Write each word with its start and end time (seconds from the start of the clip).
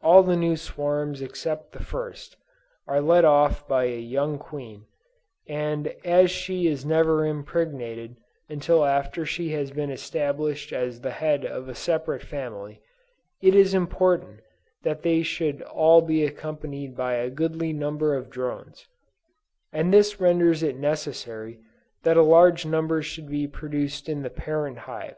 All 0.00 0.22
the 0.22 0.36
new 0.36 0.54
swarms 0.56 1.20
except 1.20 1.72
the 1.72 1.82
first, 1.82 2.36
are 2.86 3.00
led 3.00 3.24
off 3.24 3.66
by 3.66 3.86
a 3.86 3.98
young 3.98 4.38
queen, 4.38 4.84
and 5.48 5.88
as 6.04 6.30
she 6.30 6.68
is 6.68 6.84
never 6.86 7.26
impregnated 7.26 8.14
until 8.48 8.84
after 8.84 9.26
she 9.26 9.48
has 9.54 9.72
been 9.72 9.90
established 9.90 10.72
as 10.72 11.00
the 11.00 11.10
head 11.10 11.44
of 11.44 11.68
a 11.68 11.74
separate 11.74 12.22
family, 12.22 12.80
it 13.42 13.56
is 13.56 13.74
important 13.74 14.38
that 14.84 15.02
they 15.02 15.24
should 15.24 15.62
all 15.62 16.00
be 16.00 16.22
accompanied 16.24 16.96
by 16.96 17.14
a 17.14 17.28
goodly 17.28 17.72
number 17.72 18.14
of 18.14 18.30
drones; 18.30 18.86
and 19.72 19.92
this 19.92 20.20
renders 20.20 20.62
it 20.62 20.76
necessary 20.76 21.58
that 22.04 22.16
a 22.16 22.22
large 22.22 22.64
number 22.64 23.02
should 23.02 23.28
be 23.28 23.48
produced 23.48 24.08
in 24.08 24.22
the 24.22 24.30
parent 24.30 24.78
hive. 24.86 25.16